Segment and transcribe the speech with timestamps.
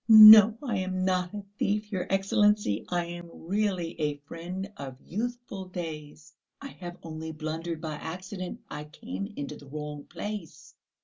[0.07, 5.65] "No, I am not a thief, your Excellency; I am really a friend of youthful
[5.65, 6.33] days....
[6.59, 10.73] I have only blundered by accident, I came into the wrong place."